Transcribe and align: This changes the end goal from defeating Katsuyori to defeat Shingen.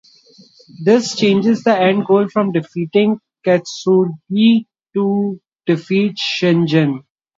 This 0.81 1.15
changes 1.15 1.63
the 1.63 1.79
end 1.79 2.07
goal 2.07 2.27
from 2.27 2.53
defeating 2.53 3.21
Katsuyori 3.45 4.65
to 4.95 5.39
defeat 5.67 6.17
Shingen. 6.17 7.03